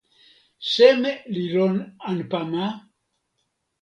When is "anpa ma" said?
2.09-2.65